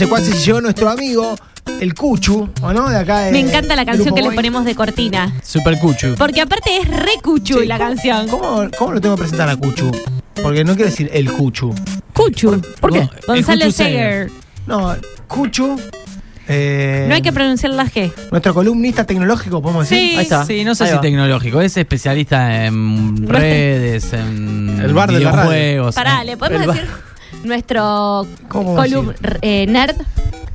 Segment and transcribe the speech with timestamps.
[0.00, 1.36] secuaces y llegó nuestro amigo,
[1.80, 2.88] el Cuchu, ¿o no?
[2.88, 5.32] De acá de- Me encanta la canción que le ponemos de cortina.
[5.42, 6.14] Super cuchu.
[6.16, 8.28] Porque aparte es re cuchu la ¿cómo- canción.
[8.28, 9.90] ¿cómo, ¿Cómo lo tengo que presentar a Cuchu?
[10.42, 11.74] Porque no quiero decir el Cuchu.
[12.14, 12.60] Cuchu.
[12.80, 13.08] ¿Por qué?
[13.26, 14.30] Gonzalo Cuchu Seger.
[14.66, 14.96] No,
[15.28, 15.78] Cuchu.
[16.48, 18.10] eh, No hay que pronunciar la G.
[18.30, 20.10] Nuestro columnista tecnológico, podemos decir.
[20.12, 20.16] Sí.
[20.16, 20.44] Ahí está.
[20.46, 21.00] Sí, no sé Ahí si va.
[21.02, 25.50] tecnológico, es especialista en redes, en El bar de la radio.
[25.50, 25.94] videojuegos.
[25.94, 26.88] Pará, ¿le podemos el ba- decir
[27.44, 29.96] nuestro ¿Cómo colum- eh, nerd?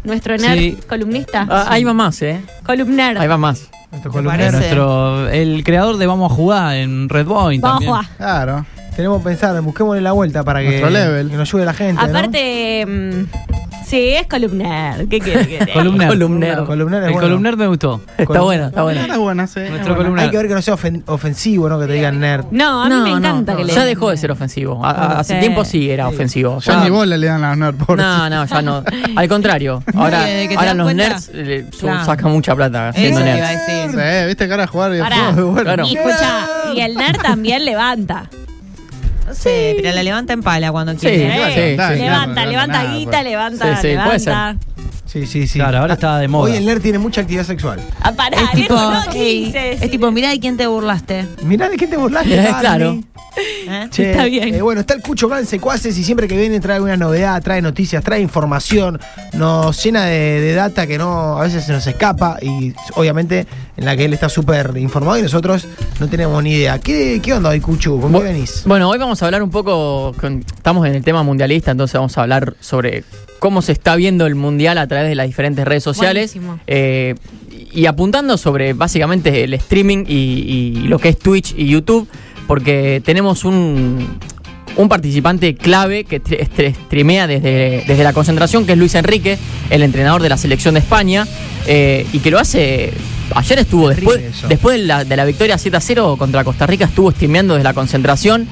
[0.04, 0.78] Nuestro nerd Sí.
[0.88, 1.48] columnista.
[1.50, 2.40] Ah, Ahí va más, ¿eh?
[2.66, 3.18] Columner.
[3.18, 3.70] Ahí va más.
[3.92, 4.22] Nuestro.
[4.22, 8.06] Nuestro, el creador de Vamos a jugar en Red Point Vamos a jugar.
[8.18, 8.66] Claro.
[8.96, 11.30] Tenemos que pensar, busquémosle la vuelta para que, Nuestro level.
[11.30, 12.02] que nos ayude la gente.
[12.02, 13.55] Aparte, mm,
[13.96, 15.08] sí, es columner.
[15.08, 15.74] ¿Qué quiere que te diga?
[15.74, 16.08] Columner.
[16.10, 16.66] Columnero.
[16.66, 17.28] Columner es El bueno.
[17.28, 18.02] columner me gustó.
[18.18, 19.02] Está buena, está buena.
[19.02, 19.60] Está buena, sí.
[19.60, 19.98] Nuestro es buena.
[19.98, 20.22] columna.
[20.24, 21.80] Hay que ver que no sea ofen- ofensivo, ¿no?
[21.80, 22.46] Que te digan nerd.
[22.52, 23.58] No, a mí No, me encanta no.
[23.58, 24.84] que le Ya dejó de ser ofensivo.
[24.86, 25.40] A- a- hace Sí.
[25.40, 26.60] tiempo sí era ofensivo.
[26.60, 28.06] Ya ni bola le dan a los nerds, pobres.
[28.06, 28.84] No, no, ya no.
[29.16, 29.84] Al contrario.
[29.96, 32.06] Ahora, que te ahora das los cuenta- nerds eh, su- Claro.
[32.06, 33.68] sacan mucha plata Eso siendo te iba a nerds.
[33.68, 33.92] decir.
[33.92, 35.32] Sí, viste cara de jugar Pará.
[35.36, 35.56] bueno.
[35.64, 35.86] Claro.
[35.86, 38.30] Y escucha, y el nerd también levanta.
[39.26, 41.18] No sé, pero la levanta en pala cuando quiere.
[41.18, 41.24] sí,
[41.72, 42.04] sí, Dale, sí.
[42.04, 44.56] levanta, levanta guita, levanta, Sí, sí, puede levanta.
[45.06, 45.60] Sí, sí, sí.
[45.60, 46.52] Claro, ahora está de moda.
[46.52, 47.80] Hoy el nerd tiene mucha actividad sexual.
[48.02, 51.26] Ah, pará, Es tipo, no ey, es tipo, mirá de quién te burlaste.
[51.44, 52.36] Mirá de qué te burlaste.
[52.36, 52.60] Barney.
[52.60, 52.92] claro.
[53.38, 53.88] ¿eh?
[53.92, 54.56] Che, Está bien.
[54.56, 57.62] eh, bueno, está el Cucho en Secuaces y siempre que viene trae una novedad, trae
[57.62, 59.00] noticias, trae información,
[59.34, 63.46] nos llena de, de data que no a veces se nos escapa y obviamente
[63.76, 65.68] en la que él está súper informado y nosotros
[66.00, 66.80] no tenemos ni idea.
[66.80, 68.00] ¿Qué, qué onda hoy, Cuchu?
[68.00, 68.64] ¿Con qué Bu- venís?
[68.66, 72.18] Bueno, hoy vamos a hablar un poco, con- estamos en el tema mundialista, entonces vamos
[72.18, 73.04] a hablar sobre
[73.40, 76.36] cómo se está viendo el mundial a través de las diferentes redes sociales.
[76.68, 77.16] Eh,
[77.72, 82.08] y apuntando sobre básicamente el streaming y, y lo que es Twitch y YouTube,
[82.48, 84.18] porque tenemos un,
[84.78, 86.22] un participante clave que
[86.86, 89.38] streamea desde, desde la concentración, que es Luis Enrique,
[89.70, 91.28] el entrenador de la selección de España,
[91.68, 92.94] eh, y que lo hace...
[93.34, 96.86] Ayer estuvo, después, después de la, de la victoria 7 a 0 contra Costa Rica,
[96.86, 98.48] estuvo streameando desde la concentración.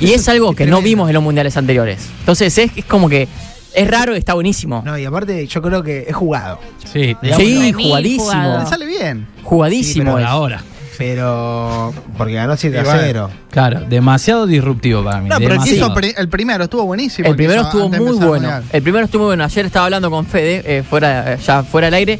[0.00, 2.08] Y Eso es algo es que no vimos en los mundiales anteriores.
[2.20, 3.28] Entonces es, es como que
[3.74, 4.82] es raro y está buenísimo.
[4.84, 6.58] No, y aparte yo creo que es jugado.
[6.92, 8.66] Sí, sí, jugadísimo.
[8.66, 9.26] sale bien.
[9.42, 10.18] Jugadísimo.
[10.18, 10.24] es.
[10.26, 10.62] ahora.
[10.98, 11.92] Pero.
[12.16, 13.00] Porque ganó 7 a Y bueno.
[13.02, 13.30] 0.
[13.50, 15.28] Claro, demasiado disruptivo para mí.
[15.28, 15.86] No, pero el, que demasiado.
[15.86, 17.28] hizo pri- el primero estuvo buenísimo.
[17.28, 18.60] El primero estuvo muy bueno.
[18.72, 19.44] El primero estuvo muy bueno.
[19.44, 22.18] Ayer estaba hablando con Fede, eh, fuera, ya fuera del aire.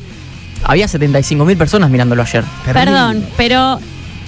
[0.65, 2.45] Había 75 mil personas mirándolo ayer.
[2.65, 2.85] Terrible.
[2.85, 3.79] Perdón, pero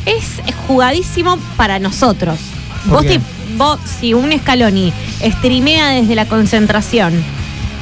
[0.06, 0.24] es
[0.66, 2.38] jugadísimo para nosotros.
[2.84, 3.18] ¿Por Vos, qué?
[3.18, 3.24] te-
[3.56, 7.12] vos, si un Scaloni streamea desde la concentración,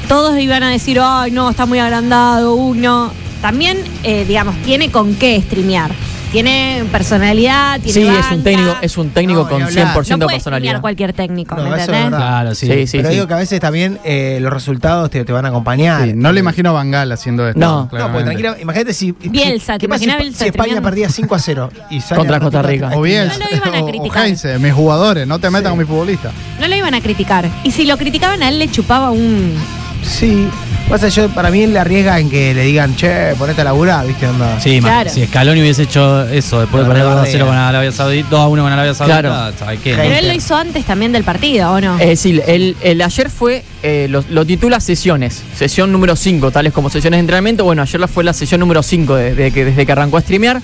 [0.09, 3.13] todos iban a decir, ay, no, está muy agrandado, uno.
[3.41, 5.91] También, eh, digamos, tiene con qué streamear.
[6.33, 8.35] Tiene personalidad, tiene Sí, es banca.
[8.35, 9.87] un técnico, es un técnico No, con ni hablar.
[9.95, 10.41] 100% no de puede personalidad.
[10.71, 12.05] streamear cualquier técnico, No, ¿me eso es entendés?
[12.11, 12.19] verdad.
[12.19, 12.67] Claro, sí.
[12.67, 13.15] Sí, sí, Pero sí.
[13.15, 16.05] digo que a veces también eh, los resultados te, te van a acompañar.
[16.05, 17.61] Sí, no le imagino a Bangal haciendo esto.
[17.61, 17.83] No.
[17.83, 18.15] No, claramente.
[18.15, 19.13] pues tranquila, imagínate si.
[19.13, 20.83] Bielsa, si- ¿te ¿qué pasa si, Bielsa si España streameando?
[20.89, 22.91] perdía 5 a 0 y sale Contra al Costa Rica.
[22.95, 24.27] O bien, No lo iban a o- o criticar.
[24.27, 26.33] Heinze, mis jugadores, no te metas con mis futbolistas.
[26.59, 27.47] No lo iban a criticar.
[27.63, 29.55] Y si lo criticaban a él, le chupaba un.
[30.03, 30.49] Sí.
[30.89, 34.07] Pasa yo, para mí él le arriesga en que le digan, che, ponete a laburar,
[34.07, 34.27] ¿viste?
[34.27, 34.61] Onda.
[34.61, 35.11] Sí, ma- Claro.
[35.11, 37.47] si Scaloni hubiese hecho eso después de Lo perder 2 a 0 rebardea.
[37.47, 39.57] con Arabia Saudita, 2 a 1 con Arabia Saudita, Claro.
[39.59, 39.95] ¿sabes qué?
[39.97, 41.99] Pero él lo hizo antes también del partido, ¿o no?
[41.99, 46.73] Es decir, el, el ayer fue, eh, lo, lo titula sesiones, sesión número 5, tales
[46.75, 47.65] como sesiones de entrenamiento.
[47.65, 50.61] Bueno, ayer la- fue la sesión número 5 desde que, desde que arrancó a streamear.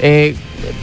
[0.00, 0.34] Eh,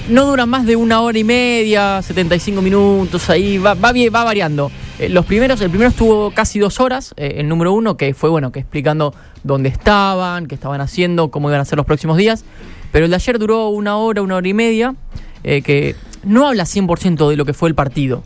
[0.08, 4.24] no dura más de una hora y media, 75 minutos, ahí va, va, bien- va
[4.24, 4.72] variando.
[5.00, 8.30] Eh, los primeros, el primero estuvo casi dos horas, eh, el número uno, que fue
[8.30, 12.44] bueno, que explicando dónde estaban, qué estaban haciendo, cómo iban a ser los próximos días.
[12.92, 14.96] Pero el de ayer duró una hora, una hora y media,
[15.44, 18.24] eh, que no habla 100% de lo que fue el partido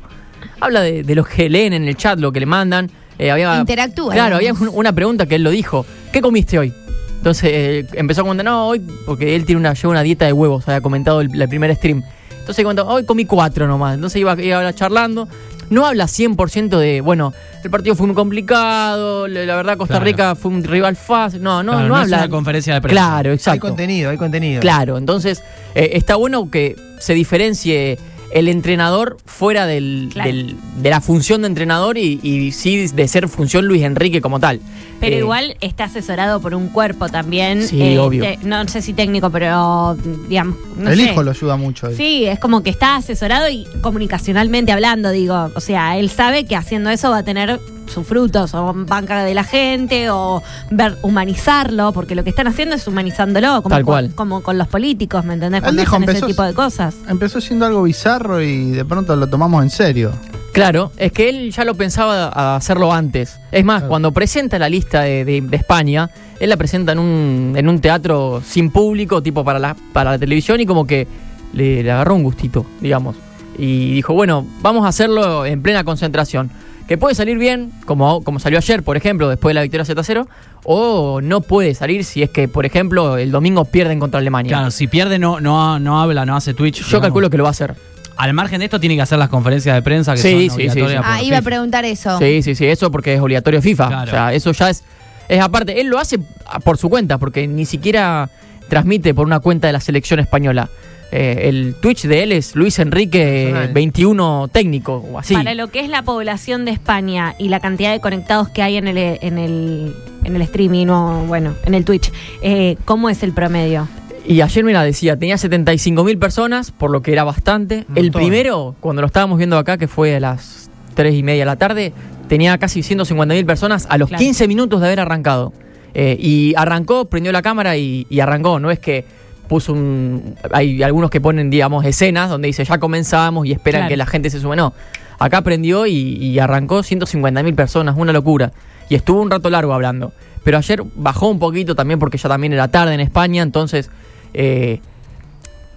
[0.59, 2.90] habla de, de lo que leen en el chat, lo que le mandan.
[3.19, 4.73] Había, Interactúa, Claro, había digamos.
[4.76, 5.85] una pregunta que él lo dijo.
[6.11, 6.73] ¿Qué comiste hoy?
[7.17, 10.31] Entonces eh, empezó a comentar, no, hoy, porque él tiene una, lleva una dieta de
[10.34, 12.02] huevos, había comentado el, el primer stream.
[12.40, 13.96] Entonces comentó, hoy comí cuatro nomás.
[13.96, 15.28] Entonces iba, iba charlando.
[15.70, 17.34] No habla 100% de, bueno,
[17.64, 20.06] el partido fue muy complicado, la, verdad Costa Claro.
[20.06, 21.42] Rica fue un rival fácil.
[21.42, 22.18] No, no, Claro, no, no es habla.
[22.18, 22.94] una conferencia de prensa.
[23.02, 23.62] Claro, Hay exacto.
[23.68, 24.62] contenido, hay contenido.
[24.62, 25.44] Claro, entonces
[25.76, 27.98] eh, está bueno que se diferencie
[28.34, 30.30] el entrenador fuera del, Claro.
[30.32, 34.40] del- de la función de entrenador y, y sí de ser función Luis Enrique como
[34.40, 34.59] tal.
[35.00, 37.59] Pero Eh, igual está asesorado por un cuerpo también.
[37.62, 38.24] eh, Sí, obvio.
[38.24, 39.96] te- no sé si técnico, pero
[40.30, 40.56] digamos.
[40.78, 41.03] no el sé.
[41.12, 41.88] hijo lo ayuda mucho.
[41.88, 41.96] ahí.
[41.96, 45.52] Sí, es como que está asesorado y comunicacionalmente hablando, digo.
[45.56, 49.34] O sea, él sabe que haciendo eso va a tener sus frutos, o banca de
[49.34, 50.41] la gente, o
[50.72, 54.12] ver, humanizarlo, porque lo que están haciendo es humanizándolo, como, Tal con- cual.
[54.16, 55.62] como con los políticos, ¿me entendés?
[55.62, 56.96] Cuando dijo, hacen ese empezó- tipo de cosas.
[57.08, 60.12] Empezó siendo algo bizarro y de pronto lo tomamos en serio.
[60.53, 63.40] Claro, es que él ya lo pensaba a hacerlo antes.
[63.52, 63.90] Es más, Claro.
[63.90, 66.09] cuando presenta la lista de, de- de España,
[66.40, 70.20] él la presenta en un, en un teatro sin público, tipo para la, para la
[70.20, 71.08] televisión, y como que
[71.53, 73.16] le, le agarró un gustito, digamos.
[73.58, 76.50] Y dijo, bueno, vamos a hacerlo en plena concentración.
[76.88, 80.28] Que puede salir bien, como, como salió ayer, por ejemplo, después de la victoria Z0,
[80.66, 84.50] o no puede salir si es que, por ejemplo, el domingo pierden contra Alemania.
[84.50, 86.80] Claro, si pierde no, no, no habla, no hace Twitch.
[86.80, 87.02] Yo digamos.
[87.06, 87.76] calculo que lo va a hacer.
[88.18, 90.50] Al margen de esto tiene que hacer las conferencias de prensa que Sí, son sí,
[90.50, 90.97] sí, obligatorias sí.
[90.97, 92.20] por Ah, iba a preguntar eso.
[92.20, 93.88] Sí, sí, sí, eso porque es obligatorio FIFA.
[93.88, 94.03] Claro.
[94.03, 94.84] O sea, eso ya es,
[95.29, 95.79] es aparte.
[95.82, 96.20] Él lo hace
[96.64, 98.29] por su cuenta, porque ni siquiera
[98.70, 100.70] transmite por una cuenta de la selección española.
[101.16, 103.74] Eh, el Twitch de él es Luis Enrique Personal.
[103.74, 105.36] 21 técnico o así.
[105.36, 108.78] Para lo que es la población de España y la cantidad de conectados que hay
[108.78, 109.94] en el, en el,
[110.24, 112.12] en el streaming o, bueno, en el Twitch,
[112.42, 113.88] eh, ¿cómo es el promedio?
[114.26, 117.86] Y ayer, mira, decía, tenía 75 mil personas, por lo que era bastante.
[117.94, 121.46] El primero, cuando lo estábamos viendo acá, que fue a las 3 y media de
[121.46, 121.94] la tarde,
[122.28, 124.20] tenía casi 150 mil personas a los Claro.
[124.24, 125.54] 15 minutos de haber arrancado.
[125.94, 128.60] Eh, y arrancó, prendió la cámara y, y arrancó.
[128.60, 129.06] No es que
[129.47, 130.35] puso un...
[130.51, 133.90] Hay algunos que ponen, digamos, escenas donde dice, ya comenzamos y esperan Claro.
[133.90, 134.55] que la gente se sume.
[134.55, 134.73] No,
[135.19, 138.51] acá prendió y, y arrancó 150 mil personas, una locura.
[138.90, 140.11] Y estuvo un rato largo hablando.
[140.43, 143.90] Pero ayer bajó un poquito también porque ya también era tarde en España, entonces...
[144.34, 144.79] eh,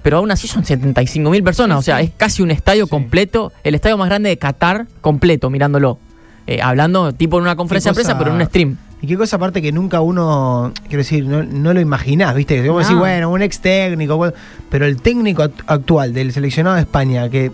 [0.02, 2.04] pero aún así son 75 mil personas, Sí, o sea, sí.
[2.04, 5.98] es casi un estadio completo, el estadio más grande de Qatar completo, mirándolo.
[6.46, 8.76] Eh, hablando tipo en una conferencia de prensa, pero en un stream.
[9.02, 12.62] Y qué cosa aparte que nunca uno, quiero decir, no, no lo imaginás, ¿viste?
[12.62, 12.88] Que vos No.
[12.88, 14.32] decís, bueno, un ex técnico, bueno,
[14.70, 17.52] pero el técnico act- actual del seleccionado de España, que,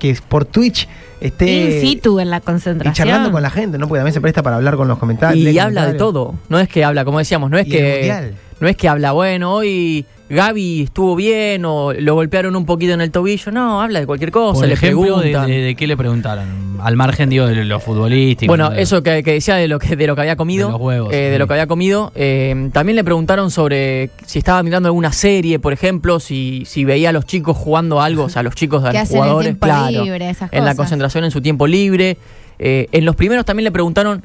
[0.00, 0.88] que por Twitch
[1.20, 2.94] esté In situ en la y concentración.
[2.94, 3.86] charlando con la gente, ¿no?
[3.86, 5.52] Porque también se presta para hablar con los comentarios.
[5.54, 8.68] Y habla de todo, no es que habla, como decíamos, no es Y que no
[8.68, 13.10] es que habla, bueno, hoy Gaby estuvo bien o lo golpearon un poquito en el
[13.10, 15.46] tobillo, no, habla de cualquier cosa, Por le ejemplo, de, preguntan.
[15.46, 16.72] de- de qué le preguntaron.
[16.82, 18.50] Al margen, digo, de lo futbolístico.
[18.50, 20.66] Bueno, de- eso que, que decía de lo que, de lo que había comido.
[20.68, 22.10] De los huevos, eh, de lo que había comido.
[22.14, 27.10] eh, también le preguntaron sobre si estaba mirando alguna serie, por ejemplo, si, si veía
[27.10, 29.46] a los chicos jugando algo, o sea, a los chicos, a Que los en jugadores,
[29.48, 32.16] tiempo claro, libre, esas en la concentración en su tiempo libre.
[32.58, 34.22] Eh, en los primeros también le preguntaron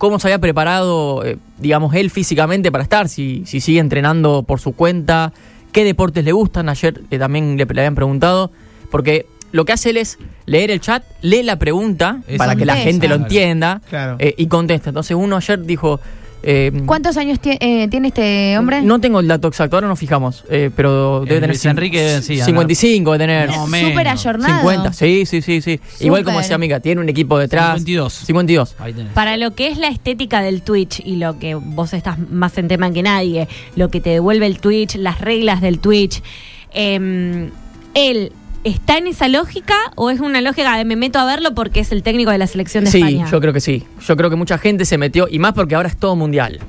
[0.00, 4.58] cómo se había preparado, eh, digamos, él físicamente para estar, si, si sigue entrenando por
[4.58, 5.32] su cuenta,
[5.72, 6.70] qué deportes le gustan.
[6.70, 8.50] Ayer eh, también le, le habían preguntado,
[8.90, 12.76] porque lo que hace él es leer el chat, lee la pregunta para que la
[12.76, 14.16] gente lo entienda Claro.
[14.20, 14.88] eh, y contesta.
[14.88, 16.00] Entonces uno ayer dijo...
[16.42, 18.82] eh, ¿Cuántos años eh, tiene este hombre?
[18.82, 22.40] No tengo el dato exacto, ahora nos fijamos, eh, pero debe tener Luis Enrique, sí,
[22.40, 23.50] 55 debe tener.
[23.50, 24.56] No, Súper ayornado.
[24.60, 25.80] 50, sí, sí, sí, sí.
[26.00, 27.74] Igual como decía amiga, tiene un equipo detrás.
[27.78, 28.12] 52.
[28.12, 28.76] 52.
[28.78, 29.12] Ahí tenés.
[29.12, 32.68] Para lo que es la estética del Twitch y lo que vos estás más en
[32.68, 36.22] tema que nadie, lo que te devuelve el Twitch, las reglas del Twitch,
[36.72, 37.50] eh,
[37.94, 38.32] ¿él
[38.64, 41.92] está en esa lógica o es una lógica de me meto a verlo porque es
[41.92, 43.28] el técnico de la selección de Sí, España?
[43.30, 43.84] yo creo que sí.
[44.06, 46.60] Yo creo que mucha gente se metió, y más porque ahora es todo mundial.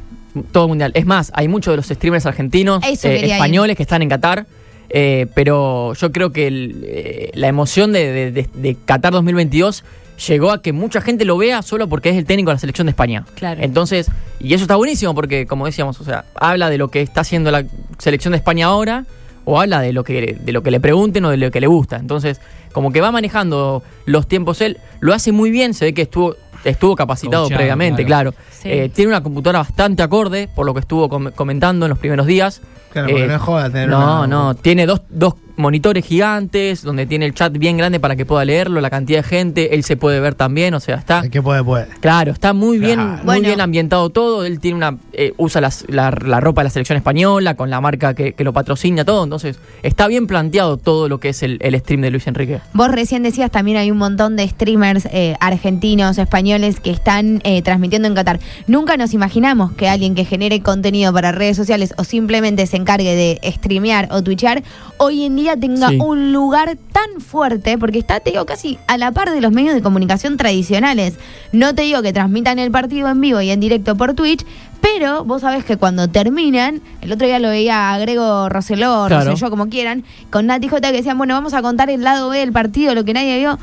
[0.53, 0.91] Todo mundial.
[0.95, 3.31] Es más, hay muchos de los streamers argentinos, eh, ir.
[3.31, 4.45] españoles que están en Qatar.
[4.93, 9.85] eh, pero yo creo que el, eh, la emoción de, de- de- de Qatar 2022
[10.27, 12.87] llegó a que mucha gente lo vea solo porque es el técnico de la selección
[12.87, 13.25] de España.
[13.35, 13.61] Claro.
[13.63, 14.07] Entonces,
[14.41, 17.51] y eso está buenísimo porque, como decíamos, o sea, habla de lo que está haciendo
[17.51, 17.63] la
[17.99, 19.05] selección de España ahora
[19.45, 21.67] o habla de lo que de lo que le pregunten o de lo que le
[21.67, 21.97] gusta.
[21.97, 22.39] Entonces,
[22.71, 26.35] como que va manejando los tiempos él, lo hace muy bien, se ve que estuvo
[26.63, 28.33] estuvo capacitado previamente, claro.
[28.33, 28.47] claro.
[28.51, 28.69] Sí.
[28.69, 32.27] Eh, tiene una computadora bastante acorde, por lo que estuvo com- comentando en los primeros
[32.27, 32.61] días.
[32.93, 36.83] Claro, porque Eh, no es joda tener No, una- no, tiene dos, dos monitores gigantes,
[36.83, 39.83] donde tiene el chat bien grande para que pueda leerlo, la cantidad de gente, él
[39.83, 41.19] se puede ver también, o sea, está...
[41.19, 41.87] El que puede, puede.
[42.01, 43.09] Claro, está muy bien, Claro.
[43.17, 43.41] muy Bueno.
[43.47, 44.43] bien ambientado todo.
[44.45, 47.79] Él tiene una, eh, usa las- la, la ropa de la selección española con la
[47.79, 49.23] marca que, que lo patrocina todo.
[49.23, 52.59] Entonces, está bien planteado todo lo que es el, el stream de Luis Enrique.
[52.73, 57.61] Vos recién decías también hay un montón de streamers eh, argentinos, españoles que están eh,
[57.61, 58.39] transmitiendo en Qatar.
[58.67, 63.15] Nunca nos imaginamos que alguien que genere contenido para redes sociales o simplemente se encargue
[63.15, 64.63] de streamear o twitchear,
[64.97, 65.97] hoy en día tenga Sí.
[65.99, 69.73] un lugar tan fuerte, porque está, te digo, casi a la par de los medios
[69.75, 71.15] de comunicación tradicionales.
[71.51, 74.45] No te digo que transmitan el partido en vivo y en directo por Twitch,
[74.81, 79.33] pero vos sabés que cuando terminan, el otro día lo veía a Grego Roseló, Claro.
[79.49, 82.51] Como quieran, con Nati J que decían, bueno, vamos a contar el lado B del
[82.51, 83.59] partido, lo que nadie vio.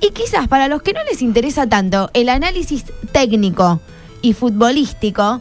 [0.00, 3.80] Y quizás para los que no les interesa tanto el análisis técnico
[4.22, 5.40] y futbolístico,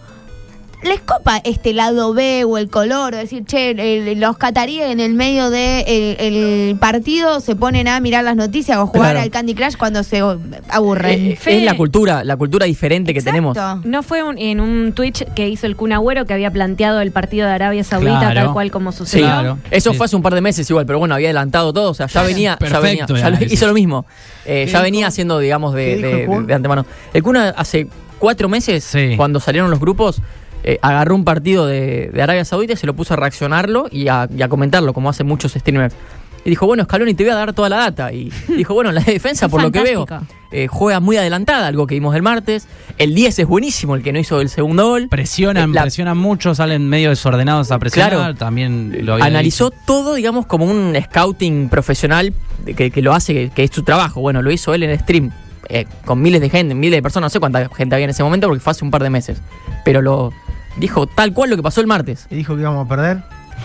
[0.83, 4.99] les copa este lado B o el color, o decir, che, el- los cataríes en
[4.99, 9.11] el medio del de el, el partido se ponen a mirar las noticias o jugar
[9.13, 9.19] Claro.
[9.21, 10.21] al Candy Crush cuando se
[10.69, 11.31] aburren.
[11.31, 13.57] Eh, Fede- es la cultura, la cultura diferente que tenemos.
[13.57, 13.87] Exacto.
[13.89, 17.11] ¿No fue un- en un Twitch que hizo el Kun Agüero que había planteado el
[17.11, 18.41] partido de Arabia Saudita Claro.
[18.41, 19.25] tal cual como Sí, sucedió?
[19.25, 19.57] Claro.
[19.71, 19.97] Eso Sí.
[19.97, 22.21] fue hace un par de meses igual, pero bueno, había adelantado todo, o sea, ya
[22.21, 24.05] venía, ya venía, ya lo- hizo lo mismo.
[24.45, 24.83] Eh, ¿Qué ya dijo?
[24.83, 26.85] venía haciendo, digamos, de, ¿Qué dijo de- antemano.
[27.13, 27.87] El Kun hace
[28.19, 29.13] cuatro meses, Sí.
[29.17, 30.21] cuando salieron los grupos,
[30.63, 34.07] eh, agarró un partido de, de Arabia Saudita y se lo puso a reaccionarlo y
[34.07, 35.93] a, y a comentarlo, como hacen muchos streamers.
[36.45, 38.13] Y dijo, bueno, Scaloni, te voy a dar toda la data.
[38.13, 40.05] Y dijo, bueno, la defensa, por lo que veo,
[40.51, 42.67] eh, juega muy adelantada, algo que vimos el martes.
[42.97, 45.07] El 10 es buenísimo, el que no hizo el segundo gol.
[45.09, 48.13] Presionan, Eh, la- presionan mucho, salen medio desordenados a presionar.
[48.13, 48.35] Claro.
[48.35, 49.81] También lo había analizó dicho.
[49.85, 52.33] todo, digamos, como un scouting profesional
[52.77, 54.21] que, que lo hace, que, que es su trabajo.
[54.21, 55.31] Bueno, lo hizo él en stream,
[55.67, 58.23] eh, con miles de gente, miles de personas, no sé cuánta gente había en ese
[58.23, 59.41] momento porque fue hace un par de meses.
[59.83, 60.31] Pero lo
[60.79, 62.27] dijo tal cual lo que pasó el martes.
[62.29, 63.17] Y dijo que íbamos a perder.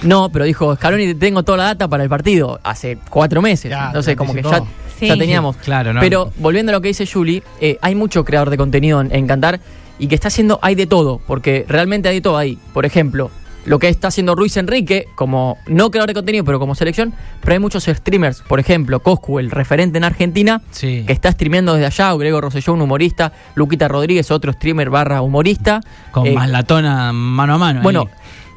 [0.02, 3.71] No, pero dijo, Scaloni, tengo toda la data para el partido hace cuatro meses.
[3.71, 4.78] Ya, Entonces, como que ya, anticipó.
[4.99, 5.07] Sí.
[5.09, 5.57] ya teníamos.
[5.57, 6.00] Claro, ¿no?
[6.00, 9.26] Pero volviendo a lo que dice Julie, eh, hay mucho creador de contenido en, en
[9.26, 9.61] Cantar
[9.99, 12.59] y que está haciendo, hay de todo, porque realmente hay de todo ahí.
[12.73, 13.31] Por ejemplo,
[13.64, 17.52] lo que está haciendo Ruiz Enrique, como no creador de contenido, pero como selección, pero
[17.52, 21.04] hay muchos streamers, por ejemplo, Coscu, el referente en Argentina, Sí.
[21.07, 25.23] que está streameando desde allá, o Grego Rosselló, un humorista, Luquita Rodríguez, otro streamer barra
[25.23, 25.81] humorista.
[26.11, 27.83] Con Eh, más latona mano a mano.
[27.83, 28.09] Bueno,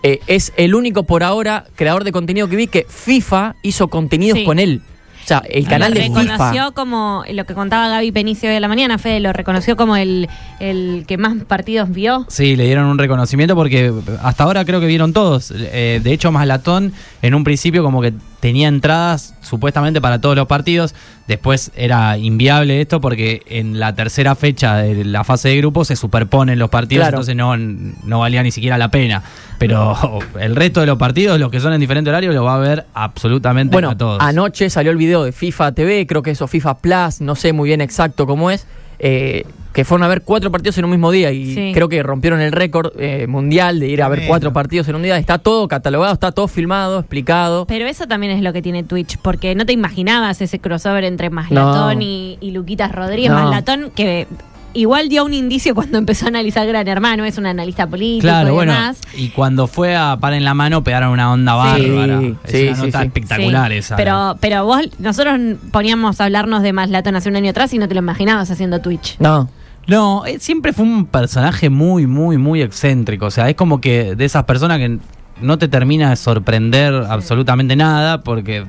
[0.03, 4.39] eh, es el único por ahora creador de contenido que vi que FIFA hizo contenidos
[4.39, 4.45] Sí.
[4.45, 4.81] con él.
[5.25, 6.21] O sea, el canal lo de FIFA.
[6.21, 9.95] reconoció como lo que contaba Gaby Penicio hoy de la mañana, Fede, lo reconoció como
[9.97, 10.29] el,
[10.59, 12.27] el que más partidos vio.
[12.29, 13.91] Sí, le dieron un reconocimiento porque
[14.21, 15.51] hasta ahora creo que vieron todos.
[15.55, 18.13] Eh, de hecho, Maslatón en un principio como que
[18.45, 20.93] tenía entradas supuestamente para todos los partidos.
[21.27, 25.95] Después era inviable esto porque en la tercera fecha de la fase de grupo se
[25.95, 27.15] superponen los partidos, Claro.
[27.17, 29.23] entonces no, no valía ni siquiera la pena.
[29.57, 29.97] Pero
[30.39, 32.85] el resto de los partidos, los que son en diferente horario, lo va a ver
[32.93, 34.21] absolutamente Bueno, a todos.
[34.21, 37.69] anoche salió el video de FIFA TV, creo que eso FIFA Plus, no sé muy
[37.69, 38.67] bien exacto cómo es,
[38.99, 41.71] eh, que fueron a ver cuatro partidos en un mismo día y Sí.
[41.73, 45.03] creo que rompieron el récord eh, mundial de ir a ver cuatro partidos en un
[45.03, 45.17] día.
[45.17, 47.65] Está todo catalogado, está todo filmado, explicado.
[47.67, 51.29] Pero eso también es lo que tiene Twitch, porque no te imaginabas ese crossover entre
[51.29, 52.01] Maslatón No.
[52.05, 53.31] y, y Luquitas Rodríguez.
[53.31, 53.37] No.
[53.43, 54.27] Maslatón que
[54.75, 58.49] igual dio un indicio cuando empezó a analizar Gran Hermano, es un analista político Claro,
[58.49, 58.99] y bueno, demás.
[59.15, 61.89] y cuando fue a par en la mano pegaron una onda Sí.
[61.89, 62.19] bárbara.
[62.19, 63.05] Sí, es sí, una sí, nota sí.
[63.07, 63.95] espectacular Sí, esa.
[63.95, 65.39] Pero, pero vos, nosotros
[65.71, 68.79] poníamos a hablarnos de Maslatón hace un año atrás y no te lo imaginabas haciendo
[68.81, 69.15] Twitch.
[69.19, 69.49] No.
[69.87, 73.27] No, eh, siempre fue un personaje muy, muy, muy excéntrico.
[73.27, 74.97] O sea, es como que de esas personas que
[75.41, 78.65] no te termina de sorprender absolutamente nada porque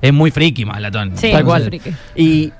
[0.00, 1.12] es muy friki, Malatón.
[1.16, 1.64] Sí, Tal cual.
[1.64, 1.90] friki.
[2.14, 2.52] Y,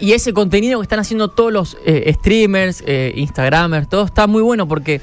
[0.00, 4.42] y ese contenido que están haciendo todos los eh, streamers, eh, Instagramers, todo está muy
[4.42, 5.00] bueno porque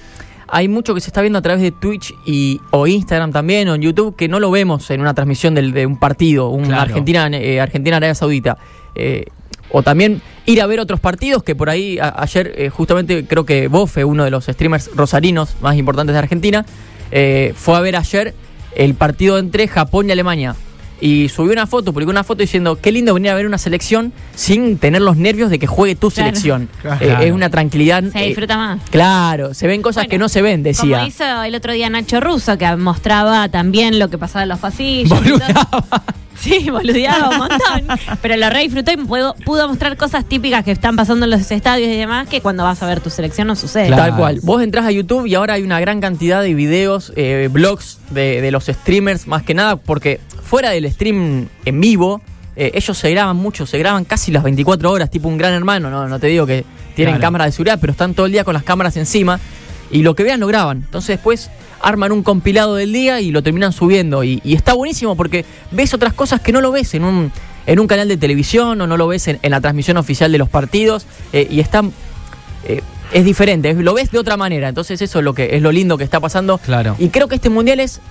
[0.50, 3.76] hay mucho que se está viendo a través de Twitch y, o Instagram también o
[3.76, 6.82] en YouTube que no lo vemos en una transmisión del- de un partido, un Claro.
[6.84, 8.58] Argentina, eh, Argentina Arabia Saudita.
[8.96, 9.26] Eh,
[9.70, 13.46] o también ir a ver otros partidos que por ahí a- ayer eh, justamente creo
[13.46, 16.66] que Bofe, uno de los streamers rosarinos más importantes de Argentina,
[17.12, 18.34] eh, fue a ver ayer
[18.76, 20.56] el partido entre Japón y Alemania.
[21.00, 24.12] Y subió una foto, publicó una foto diciendo, qué lindo venir a ver una selección
[24.34, 26.30] sin tener los nervios de que juegue tu Claro.
[26.30, 26.70] selección.
[26.82, 27.06] Claro.
[27.06, 28.04] Eh, es una tranquilidad.
[28.12, 28.82] Se eh, disfruta más.
[28.90, 30.98] Claro, se ven cosas Bueno, que no se ven, decía.
[30.98, 34.60] Como hizo el otro día Nacho Russo, que mostraba también lo que pasaba en los
[34.60, 35.20] pasillos.
[36.40, 37.98] Sí, boludeaba un montón.
[38.22, 41.50] pero lo re disfrutó y pudo, pudo mostrar cosas típicas que están pasando en los
[41.52, 43.88] estadios y demás que cuando vas a ver tu selección no sucede.
[43.88, 44.04] Claro.
[44.04, 44.40] Tal cual.
[44.44, 48.42] Vos entrás a YouTube y ahora hay una gran cantidad de videos, eh, blogs de,
[48.42, 52.22] de los streamers, más que nada, porque fuera del stream en vivo,
[52.56, 55.90] eh, ellos se graban mucho, se graban casi las 24 horas, tipo un gran hermano,
[55.90, 56.64] no, no te digo que
[56.96, 57.22] tienen Claro.
[57.28, 59.40] cámara de seguridad, pero están todo el día con las cámaras encima
[59.92, 60.84] y lo que vean lo graban.
[60.86, 61.50] Entonces después
[61.82, 64.24] arman un compilado del día y lo terminan subiendo.
[64.24, 67.32] Y, y está buenísimo porque ves otras cosas que no lo ves en un,
[67.66, 70.38] en un canal de televisión o no lo ves en, en la transmisión oficial de
[70.38, 71.84] los partidos eh, y está
[72.66, 74.68] eh, es diferente, lo ves de otra manera.
[74.68, 76.58] Entonces eso es lo que es lo lindo que está pasando.
[76.58, 76.96] Claro.
[77.00, 78.02] Y creo que este mundial es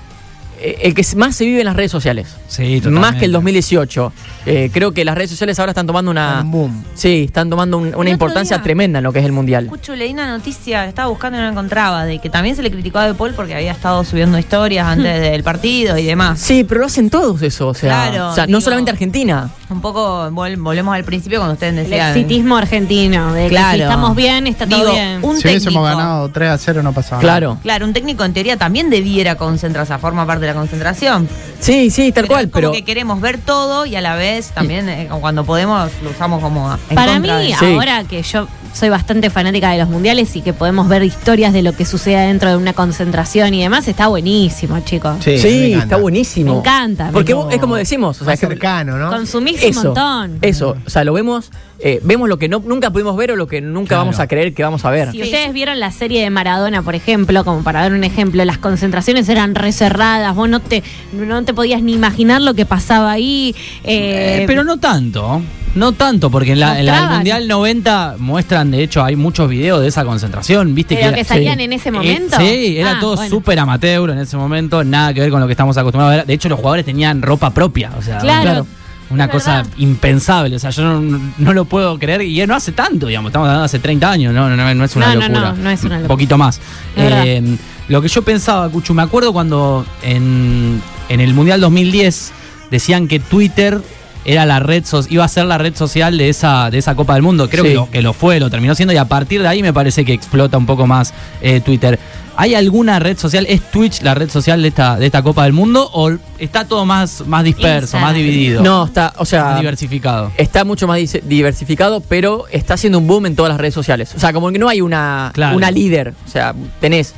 [0.60, 2.28] el que más se vive en las redes sociales.
[2.48, 3.18] Sí, Más totalmente.
[3.20, 4.12] que el 2018.
[4.46, 6.40] Eh, creo que las redes sociales ahora están tomando una.
[6.42, 6.84] Un boom.
[6.94, 9.64] Sí, están tomando un- una importancia día- tremenda en lo que es el mundial.
[9.64, 12.70] Escucho, leí una noticia, estaba buscando y no la encontraba, de que también se le
[12.70, 16.38] criticó a De Paul porque había estado subiendo historias antes del partido y demás.
[16.38, 17.68] Sí, pero lo hacen todos eso.
[17.68, 19.50] O sea, Claro, o sea no solamente Argentina.
[19.68, 22.08] Un poco, vol- volvemos al principio cuando ustedes El decían.
[22.16, 23.76] exitismo argentino, de que Claro.
[23.76, 25.18] si estamos bien, está todo Digo, bien.
[25.22, 27.58] un Si hubiésemos ganado 3 a 0 no pasaba Claro.
[27.62, 31.28] Claro, un técnico en teoría también debiera concentrarse, a forma parte de la concentración.
[31.60, 32.44] Sí, sí, tal cual.
[32.46, 35.90] es como Pero que queremos ver todo y a la vez también eh, cuando podemos
[36.02, 39.88] lo usamos como en Para mí, de- ahora que yo soy bastante fanática de los
[39.88, 43.62] mundiales y que podemos ver historias de lo que sucede dentro de una concentración y
[43.62, 45.16] demás, está buenísimo, chicos.
[45.24, 46.52] Sí, está buenísimo.
[46.52, 47.08] Me encanta.
[47.10, 49.08] Porque es como decimos, o sea, cercano, ¿no?
[49.10, 50.38] Consumís eso, un montón.
[50.42, 53.46] Eso, o sea, lo vemos, eh, vemos lo que no, nunca pudimos ver o lo
[53.46, 54.04] que nunca Claro.
[54.04, 55.10] vamos a creer que vamos a ver.
[55.12, 58.58] Si ustedes vieron la serie de Maradona, por ejemplo, como para dar un ejemplo, las
[58.58, 63.54] concentraciones eran recerradas, vos no te, no te podías ni imaginar lo que pasaba ahí.
[63.84, 65.42] eh, Eh, pero no tanto.
[65.74, 67.10] No tanto, porque en la, en la del.
[67.16, 70.94] Mundial 90 muestran, de hecho, hay muchos videos de esa concentración, ¿viste?
[70.94, 71.64] Pero era- que salían sí.
[71.64, 72.36] en ese Eh, momento.
[72.38, 73.28] sí, era Ah, todo bueno.
[73.28, 76.26] súper amateur en ese momento, nada que ver con lo que estamos acostumbrados a ver.
[76.26, 78.66] De hecho, los jugadores tenían ropa propia, o sea, Claro.
[79.10, 79.72] Una cosa verdad.
[79.78, 83.46] impensable, o sea, yo no, no lo puedo creer y no hace tanto, digamos, estamos
[83.46, 85.40] hablando de hace 30 años, no, no, no, es una No, locura.
[85.52, 86.08] no, no es una Un locura.
[86.08, 86.60] poquito más.
[86.96, 87.56] Eh,
[87.88, 92.32] lo que yo pensaba, Cuchu, me acuerdo cuando en, en el Mundial 2010
[92.70, 93.80] decían que Twitter
[94.26, 97.14] era la red so- iba a ser la red social de esa de esa Copa
[97.14, 97.48] del Mundo.
[97.48, 97.70] Creo Sí.
[97.70, 100.04] que, lo, que lo fue, lo terminó siendo y a partir de ahí me parece
[100.04, 101.98] que explota un poco más eh, Twitter.
[102.38, 103.46] ¿Hay alguna red social?
[103.48, 105.88] ¿Es Twitch la red social de esta, de esta Copa del Mundo?
[105.94, 108.02] ¿O está todo más, más disperso, Instagram.
[108.08, 108.62] más dividido?
[108.62, 110.30] No, está, o más sea, diversificado.
[110.36, 114.12] está mucho más diversificado, pero está haciendo un boom en todas las redes sociales.
[114.14, 115.56] O sea, como que no hay una, Claro.
[115.56, 116.12] una líder.
[116.26, 117.14] O sea, tenés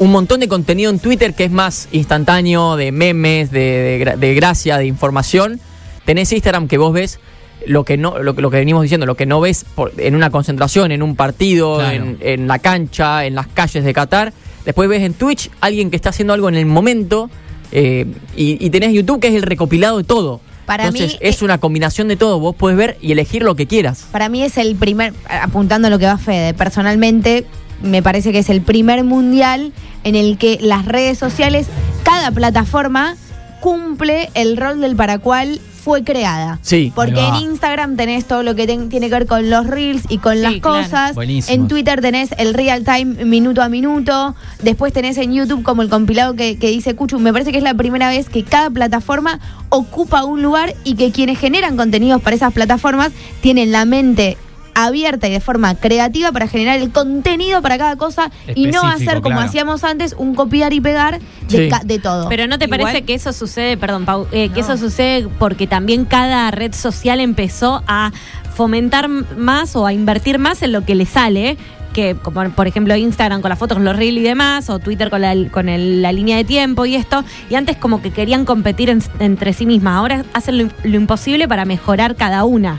[0.00, 4.78] un montón de contenido en Twitter que es más instantáneo, de memes, de, de gracia,
[4.78, 5.60] de información.
[6.06, 7.20] Tenés Instagram que vos ves
[7.66, 10.14] lo que no lo, que- lo que venimos diciendo, lo que no ves por- en
[10.14, 11.94] una concentración, en un partido, Claro.
[11.96, 14.32] en, en la cancha, en las calles de Qatar.
[14.64, 17.28] Después ves en Twitch alguien que está haciendo algo en el momento.
[17.72, 20.40] eh, y, y tenés YouTube que es el recopilado de todo.
[20.66, 22.38] Para Entonces mí, es eh, una combinación de todo.
[22.40, 24.06] Vos podés ver y elegir lo que quieras.
[24.12, 27.44] Para mí es el primer, apuntando a lo que va Fede, personalmente
[27.82, 29.72] me parece que es el primer mundial
[30.04, 31.66] en el que las redes sociales,
[32.04, 33.16] cada plataforma
[33.60, 36.58] cumple el rol del para cual fue creada.
[36.62, 36.90] Sí.
[36.96, 37.36] Porque en.
[37.36, 40.40] Instagram tenés todo lo que ten- tiene que ver con los reels y con Sí,
[40.40, 40.82] las claro.
[40.82, 41.14] cosas.
[41.14, 41.54] Buenísimo.
[41.54, 44.34] En Twitter tenés el real time minuto a minuto.
[44.64, 47.20] Después tenés en YouTube como el compilado que, que dice Cuchu.
[47.20, 49.38] Me parece que es la primera vez que cada plataforma
[49.68, 54.36] ocupa un lugar y que quienes generan contenidos para esas plataformas tienen la mente
[54.78, 59.22] abierta y de forma creativa para generar el contenido para cada cosa y no hacer
[59.22, 59.48] como claro.
[59.48, 61.86] hacíamos antes un copiar y pegar de, Sí.
[61.86, 62.28] de todo.
[62.28, 65.66] Pero ¿no te Igual- parece que eso sucede, perdón, Pau, eh, que eso sucede porque
[65.66, 68.12] también cada red social empezó a
[68.54, 71.56] fomentar más o a invertir más en lo que le sale?
[71.92, 75.08] Que como por ejemplo Instagram con las fotos, con los reels y demás, o Twitter
[75.08, 78.44] con la, con el- la línea de tiempo y esto, y antes como que querían
[78.44, 82.78] competir en- entre sí mismas, ahora hacen lo, lo imposible para mejorar cada una.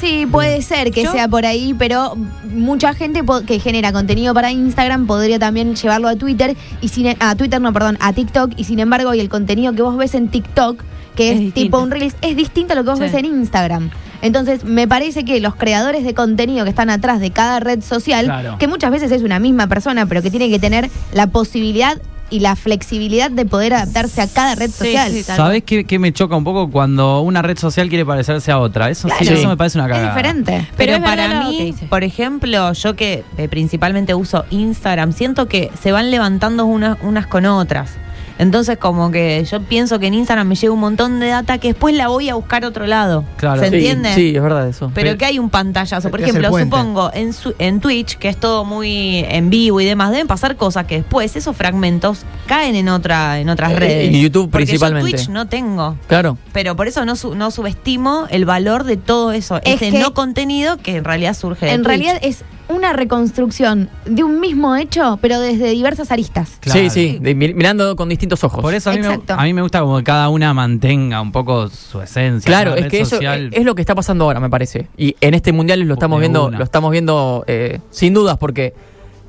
[0.00, 2.16] Sí, puede ser que Yo- sea por ahí, pero
[2.54, 7.34] mucha gente que genera contenido para Instagram podría también llevarlo a Twitter y sin a
[7.34, 10.28] Twitter no, perdón, a TikTok y sin embargo, y el contenido que vos ves en
[10.28, 10.82] TikTok,
[11.16, 13.06] que Es tipo un Reels, es distinto a lo que vos Sí.
[13.06, 13.90] ves en Instagram.
[14.22, 18.24] Entonces, me parece que los creadores de contenido que están atrás de cada red social,
[18.26, 18.56] Claro.
[18.58, 22.40] que muchas veces es una misma persona, pero que tiene que tener la posibilidad y
[22.40, 25.12] la flexibilidad de poder adaptarse a cada red Sí, social.
[25.12, 28.58] sí, ¿Sabés qué, qué me choca un poco cuando una red social quiere parecerse a
[28.58, 28.90] otra?
[28.90, 30.14] Eso sí, eso me parece una Es cagada.
[30.14, 30.68] diferente.
[30.76, 35.92] Pero es para mí, por ejemplo, yo que eh, principalmente uso Instagram, siento que se
[35.92, 37.92] van levantando unas, unas con otras.
[38.38, 41.68] Entonces, como que yo pienso que en Instagram me llega un montón de data que
[41.68, 43.24] después la voy a buscar a otro lado.
[43.36, 43.60] Claro.
[43.60, 44.14] ¿Se Sí, entiende?
[44.14, 44.90] Sí, es verdad eso.
[44.94, 46.10] Pero Pe- que hay un pantallazo.
[46.10, 50.10] Por ejemplo, supongo en, su- en Twitch, que es todo muy en vivo y demás,
[50.12, 54.08] deben pasar cosas que después esos fragmentos caen en otra en otras Eh, redes.
[54.14, 55.10] en YouTube Porque yo principalmente.
[55.10, 55.96] Twitch no tengo.
[56.06, 56.38] Claro.
[56.52, 59.98] Pero por eso no, su- no subestimo el valor de todo eso, Es ese que-
[59.98, 61.88] no contenido que en realidad surge de En Twitch.
[61.88, 66.58] realidad es una reconstrucción de un mismo hecho, pero desde diversas aristas.
[66.60, 66.78] Claro.
[66.80, 68.60] Sí, sí, de- mirando con distintos ojos.
[68.60, 71.32] Por eso a mí, me, a mí me gusta como que cada una mantenga un
[71.32, 72.46] poco su esencia.
[72.48, 74.88] Claro, es que eso social- es, es lo que está pasando ahora, me parece.
[74.96, 76.58] Y en este mundial lo estamos De viendo, una.
[76.58, 78.74] lo estamos viendo eh, sin dudas, porque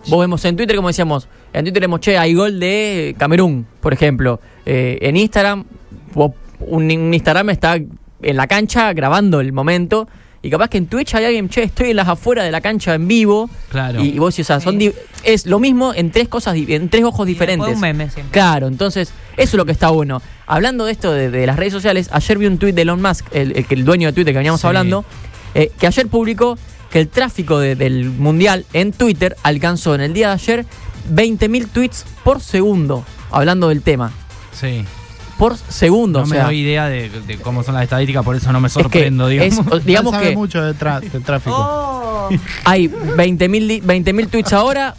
[0.07, 3.93] vos vemos en Twitter, como decíamos, en Twitter vemos, che, hay gol de Camerún, por
[3.93, 4.39] ejemplo.
[4.65, 5.63] Eh, en Instagram,
[6.13, 10.07] vos- un, un Instagram está en la cancha grabando el momento.
[10.41, 12.93] Y capaz que en Twitch hay alguien, che, estoy en las afueras de la cancha
[12.95, 13.49] en vivo.
[13.69, 14.01] Claro.
[14.01, 14.93] Y, y vos o sea, son Sí.
[15.23, 17.67] es lo mismo en tres cosas, en tres ojos Y diferentes.
[17.75, 18.31] un meme siempre.
[18.31, 20.21] Claro, entonces eso es lo que está bueno.
[20.47, 23.25] Hablando de esto de, de las redes sociales, ayer vi un tuit de Elon Musk,
[23.33, 24.67] el, el, que- el dueño de Twitter que veníamos Sí.
[24.67, 25.03] hablando,
[25.55, 26.57] eh, que ayer publicó
[26.89, 30.65] que el tráfico de- del mundial en Twitter alcanzó en el día de ayer
[31.13, 34.11] 20.000 tweets por segundo, hablando del tema.
[34.53, 34.85] Sí.
[35.39, 38.51] Por segundo, No o me doy idea de, de cómo son las estadísticas, por eso
[38.51, 39.73] no me es que sorprendo, es- digamos.
[39.73, 41.55] o- digamos sabe que mucho de, tra- de tráfico.
[41.57, 42.29] Oh,
[42.65, 44.93] hay 20.000 li- 20.000 tweets ahora,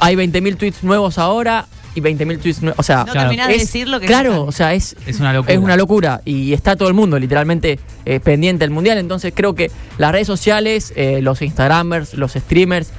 [0.00, 2.78] hay 20.000 tweets nuevos ahora, y 20.000 tweets nuevos.
[2.78, 5.18] O sea, No terminás de es- decir lo que Claro, ya o sea, es, Es
[5.20, 5.54] una locura.
[5.54, 6.20] es una locura.
[6.24, 8.98] Y está todo el mundo literalmente eh, pendiente del mundial.
[8.98, 12.90] Entonces creo que las redes sociales, eh, los Instagramers, los streamers,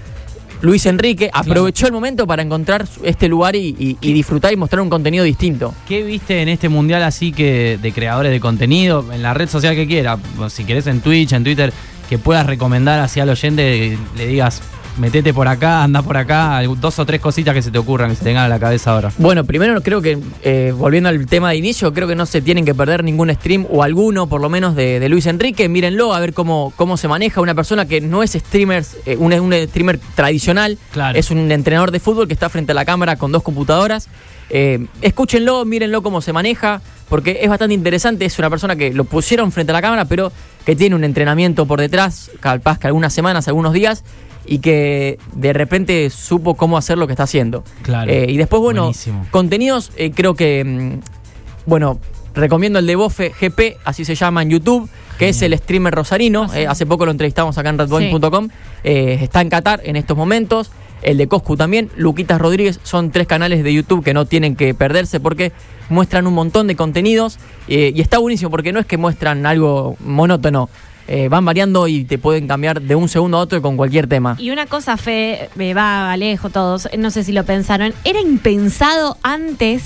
[0.62, 4.82] Luis Enrique aprovechó el momento para encontrar este lugar y, y- y disfrutar y mostrar
[4.82, 5.74] un contenido distinto.
[5.88, 9.76] ¿Qué viste en este mundial así que de creadores de contenido, en la red social
[9.76, 10.18] que quiera?
[10.50, 11.74] Si querés en Twitch, en Twitter,
[12.10, 14.62] que puedas recomendar hacia al oyente, le digas,
[14.98, 18.16] metete por acá, anda por acá, dos o tres cositas que se te ocurran, que
[18.16, 19.12] se te tengan a la cabeza ahora.
[19.18, 22.66] Bueno, primero creo que, eh, volviendo al tema de inicio, creo que no se tienen
[22.66, 25.70] que perder ningún stream o alguno, por lo menos, de, de Luis Enrique.
[25.70, 29.34] Mírenlo, a ver cómo, cómo se maneja una persona que no es streamer, eh, un,
[29.34, 30.78] un streamer tradicional.
[30.92, 31.18] Claro.
[31.18, 34.08] Es un entrenador de fútbol que está frente a la cámara con dos computadoras.
[34.54, 38.26] Eh, escúchenlo, mírenlo cómo se maneja, porque es bastante interesante.
[38.26, 40.32] Es una persona que lo pusieron frente a la cámara, pero
[40.66, 44.04] que tiene un entrenamiento por detrás, capaz que algunas semanas, algunos días,
[44.52, 47.64] y que de repente supo cómo hacer lo que está haciendo.
[47.84, 48.12] Claro.
[48.12, 49.26] Eh, y después, bueno, Buenísimo.
[49.32, 52.02] contenidos, eh, creo que, mm, bueno,
[52.36, 56.54] recomiendo el de Bofe GP, así se llama en YouTube, que es el streamer rosarino.
[56.54, 58.50] Eh, hace poco lo entrevistamos acá en redboy.com.
[58.84, 60.70] Eh, está en Qatar en estos momentos.
[61.02, 64.74] El de Coscu también, Luquitas Rodríguez, son tres canales de YouTube que no tienen que
[64.74, 65.54] perderse porque
[65.90, 69.96] muestran un montón de contenidos eh, y está buenísimo porque no es que muestran algo
[70.00, 70.70] monótono,
[71.08, 74.36] eh, van variando y te pueden cambiar de un segundo a otro con cualquier tema.
[74.40, 79.18] Y una cosa, Fe, me va Alejo, todos, no sé si lo pensaron, era impensado
[79.24, 79.84] antes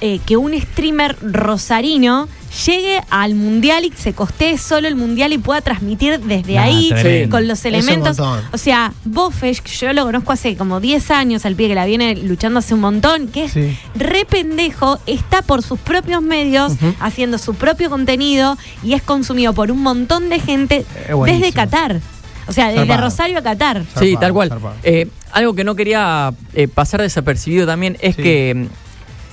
[0.00, 2.28] eh, que un streamer rosarino
[2.66, 6.88] llegue al mundial y se costee solo el mundial y pueda transmitir desde Nah, ahí
[6.90, 7.36] tremendo.
[7.36, 8.18] con los elementos.
[8.18, 11.86] O sea, Bofesh, que yo lo conozco hace como 10 años, al pie que la
[11.86, 13.76] viene luchando hace un montón, que es Sí.
[13.94, 19.70] re pendejo, está por sus propios medios, haciendo su propio contenido y es consumido por
[19.70, 20.84] un montón de gente
[21.26, 22.00] desde Qatar.
[22.48, 23.02] O sea, desde Zarpado.
[23.02, 23.84] Rosario a Qatar.
[23.98, 24.50] Sí, tal cual.
[24.82, 28.22] Eh, algo que no quería eh, pasar desapercibido también es Sí.
[28.22, 28.66] que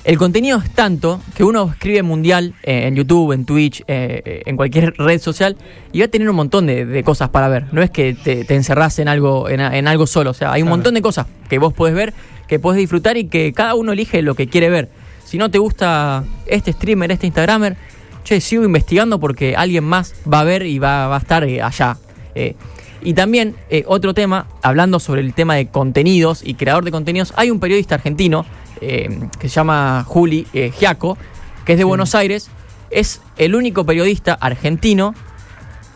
[0.08, 4.42] el contenido es tanto que uno escribe mundial eh, en YouTube, en Twitch, eh, eh,
[4.46, 5.58] en cualquier red social
[5.92, 7.66] y va a tener un montón de, de cosas para ver.
[7.74, 10.30] No es que te, te encerrás en algo, en, en algo solo.
[10.30, 10.78] O sea, hay un Claro.
[10.78, 12.14] montón de cosas que vos podés ver,
[12.48, 14.88] que podés disfrutar y que cada uno elige lo que quiere ver.
[15.26, 17.76] Si no te gusta este streamer, este Instagramer,
[18.24, 21.98] che, sigo investigando porque alguien más va a ver y va, va a estar allá.
[22.34, 22.56] Eh,
[23.02, 23.56] y también,
[23.88, 27.96] otro tema, hablando sobre el tema de contenidos y creador de contenidos, hay un periodista
[27.96, 28.46] argentino
[28.82, 31.18] eh, que se llama Juli eh, Giaco,
[31.66, 32.50] que es de Buenos Aires,
[32.90, 35.14] es el único periodista argentino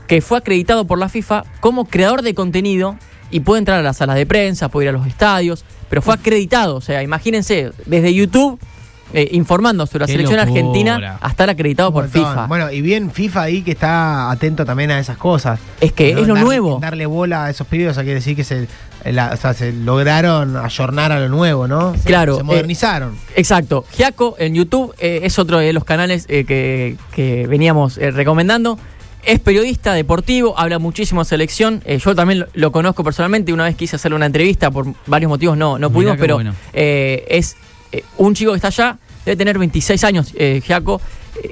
[0.07, 2.97] que fue acreditado por la FIFA como creador de contenido
[3.29, 6.13] y puede entrar a las salas de prensa, puede ir a los estadios, pero fue
[6.13, 8.59] acreditado, o sea, imagínense, desde YouTube
[9.13, 10.53] eh, informando sobre la Qué selección locura.
[10.53, 12.07] argentina a estar acreditado por.
[12.07, 12.47] FIFA.
[12.47, 15.59] Bueno, y bien FIFA ahí que está atento también a esas cosas.
[15.81, 16.79] Es que es lo nuevo.
[16.79, 18.67] Darle bola a esos pibes, o sea, quiere decir que se,
[19.05, 21.93] la- o sea, se lograron ayornar a lo nuevo, ¿no?
[22.05, 23.15] Claro, Se eh, modernizaron.
[23.35, 23.85] Exacto.
[23.95, 28.77] Giaco en YouTube eh, es otro de los canales eh, que, que veníamos eh, recomendando.
[29.23, 31.81] Es periodista deportivo, habla muchísimo de selección.
[31.85, 33.53] Eh, yo también lo, lo conozco personalmente.
[33.53, 36.55] Una vez quise hacerle una entrevista, por varios motivos no, no pudimos, pero bueno.
[36.73, 37.55] eh, es
[37.91, 40.99] eh, un chico que está allá, debe tener 26 años, eh, Giaco,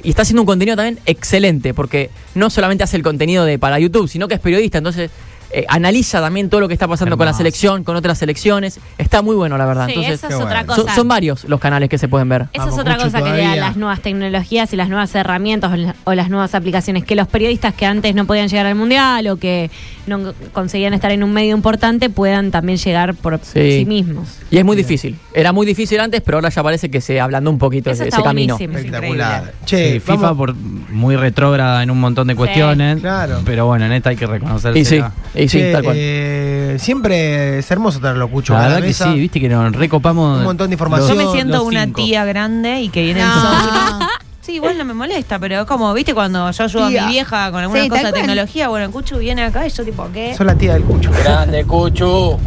[0.04, 3.78] y está haciendo un contenido también excelente, porque no solamente hace el contenido de para
[3.80, 5.12] YouTube, sino que es periodista, entonces
[5.52, 8.80] eh, analiza también todo lo que está pasando con la selección, con otras selecciones.
[8.98, 9.86] Está muy bueno, la verdad.
[9.88, 10.68] Sí, entonces, eso es otra bueno.
[10.68, 10.82] cosa.
[10.84, 12.48] son, son varios los canales que se pueden ver.
[12.54, 15.76] Esa es otra cosa que le dan las nuevas tecnologías y las nuevas herramientas o
[15.76, 19.28] la- o las nuevas aplicaciones, que los periodistas que antes no podían llegar al mundial
[19.28, 19.70] o que
[20.08, 23.80] no conseguían estar en un medio importante puedan también llegar por Sí.
[23.80, 24.28] sí, mismos.
[24.52, 25.18] Y es muy difícil.
[25.34, 28.10] Era muy difícil antes, pero ahora ya parece que se ablandó un poquito Eso ese,
[28.10, 28.58] está ese camino.
[28.60, 29.54] Espectacular.
[29.62, 30.56] Sí, Che, FIFA por
[30.91, 32.99] muy retrógrada en un montón de cuestiones.
[32.99, 33.41] claro.
[33.45, 34.80] Pero bueno, en esta hay que reconocerse.
[34.80, 35.02] Y sí,
[35.36, 35.95] y sí, Che, tal cual.
[35.99, 38.54] eh, siempre es hermoso tenerlo, Cucho.
[38.54, 40.39] La verdad que sí, viste que nos recopamos.
[40.39, 41.17] Un montón de Yo información.
[41.17, 42.02] me los- siento una cinco.
[42.04, 43.34] tía grande y que viene el No.
[43.41, 44.08] sobrino.
[44.41, 47.04] Sí, igual no me molesta, pero es como, viste, cuando yo ayudo Tía.
[47.04, 49.69] a mi vieja con alguna Sí, cosa de tecnología, bueno, el Cuchu viene acá y
[49.69, 50.34] yo tipo, ¿qué?
[50.36, 51.12] Sos la tía del Cucho.
[51.23, 52.38] Grande, Cuchu.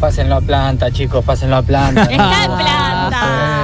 [0.00, 2.02] Pásenlo a planta, chicos, pásenlo a planta.
[2.10, 3.61] Está en planta.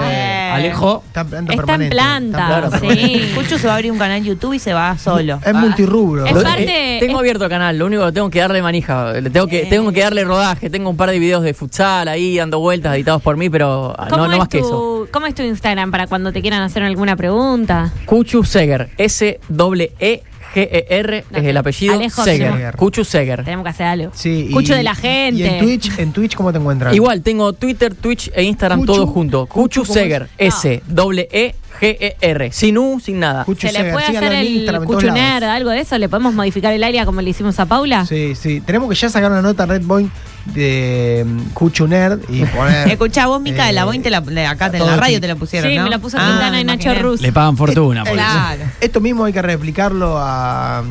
[0.55, 1.03] Alejo.
[1.07, 1.95] Está en planta Está en permanente.
[1.97, 2.87] planta, Está en planta sí.
[2.87, 3.35] permanente.
[3.35, 5.35] Cuchu se va a abrir un canal YouTube y se va solo.
[5.45, 5.53] Es Ah.
[5.53, 6.27] multirrubro.
[6.27, 8.63] Es Lo- parte- eh, tengo es- abierto el canal, lo único que tengo que darle
[8.63, 9.13] manija.
[9.15, 9.67] Le tengo que, Eh.
[9.71, 10.71] tengo que darle rodaje.
[10.71, 14.07] Tengo un par de videos de futsal ahí dando vueltas, editados por mí, pero ah,
[14.11, 14.71] ¿Cómo, no, no es más que eso.
[14.71, 17.93] tu, ¿Cómo es tu Instagram para cuando te quieran hacer alguna pregunta?
[18.07, 18.91] Cuchu Seger.
[18.99, 20.23] S-E-E-G-E-R
[20.55, 21.95] No, es el apellido.
[21.95, 22.53] Alejo, Seger.
[22.53, 23.45] tenemos- Cuchu Seger.
[23.45, 24.11] Tenemos que hacer algo.
[24.15, 25.41] Sí, y- Escucho de la gente.
[25.41, 26.95] Y en Twitch, en Twitch ¿cómo te encuentran?
[26.95, 29.47] Igual, tengo Twitter, Twitch e Instagram Cuchu, todo junto.
[29.47, 30.29] Cuchu, Cuchu ¿cómo Seger.
[30.39, 30.55] es?
[30.55, 31.55] S-E-E-G-E-R.
[31.81, 32.53] G-E-R.
[32.53, 33.45] Sin U, sin nada.
[33.45, 35.21] ¿Se le puede hacer el Instagram, en todos cuchu lados.
[35.23, 35.99] nerd, algo de eso?
[35.99, 38.05] ¿Le podemos modificar el área como le hicimos a Paula?
[38.07, 38.61] Sí, sí.
[38.61, 40.11] Tenemos que ya sacar una nota Red Boy
[40.47, 42.89] de mm, Cuchu Nerd y poner.
[42.91, 45.29] Escuchá, vos, Mica, de la eh, Boeing, te la, de acá en la radio te
[45.29, 45.85] la pusieron, Sí, ¿no?
[45.85, 46.95] me la puso Ah, Quintana y Nacho.
[46.95, 47.21] Rus.
[47.21, 48.23] Le pagan fortuna por eso.
[48.25, 48.63] Claro.
[48.81, 50.83] Esto mismo hay que replicarlo a,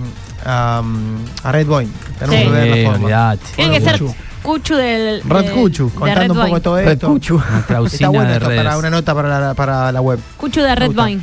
[0.46, 0.84] a,
[1.44, 1.88] a Red Boy.
[2.20, 2.46] Tenemos Sí.
[2.46, 3.38] que ver la forma.
[3.56, 4.02] Tiene que ser
[4.44, 4.76] Cuchu.
[4.76, 5.22] Del.
[5.24, 7.08] Red de- Cuchu, de contando Red un poco de todo Red esto.
[7.08, 7.34] Cuchu.
[7.36, 8.64] Nuestra Está usina bueno de esto redes.
[8.64, 10.20] para una nota para la, para la web.
[10.38, 10.92] Cuchu de Red.
[10.92, 11.22] Boy.